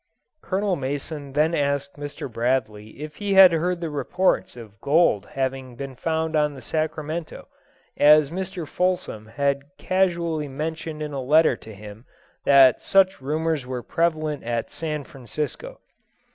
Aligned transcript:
Colonel 0.41 0.75
Mason 0.75 1.33
then 1.33 1.53
asked 1.53 1.95
Mr. 1.95 2.27
Bradley 2.27 3.01
if 3.03 3.17
he 3.17 3.35
had 3.35 3.51
heard 3.51 3.79
the 3.81 3.91
reports 3.91 4.57
of 4.57 4.81
gold 4.81 5.27
having 5.33 5.75
been 5.75 5.95
found 5.95 6.35
on 6.35 6.55
the 6.55 6.61
Sacramento, 6.63 7.47
as 7.95 8.31
Mr. 8.31 8.67
Fulsom 8.67 9.27
had 9.27 9.61
casually 9.77 10.47
mentioned 10.47 11.03
in 11.03 11.13
a 11.13 11.21
letter 11.21 11.55
to 11.57 11.71
him 11.75 12.05
that 12.45 12.81
such 12.81 13.21
rumours 13.21 13.67
were 13.67 13.83
prevalent 13.83 14.43
at 14.43 14.71
San 14.71 15.03
Francisco. 15.03 15.79